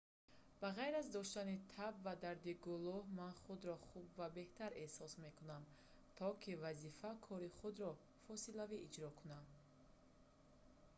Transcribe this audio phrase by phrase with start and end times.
[0.61, 5.63] ба ғайр аз доштани таб ва дарди гулӯ ман худро хуб ва беҳтар эҳсос мекунам
[6.17, 7.91] то ки вазифа кори худро
[8.25, 9.45] фосилавӣ иҷро кунам